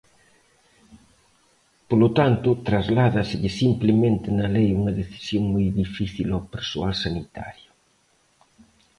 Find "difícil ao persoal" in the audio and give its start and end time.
5.81-6.91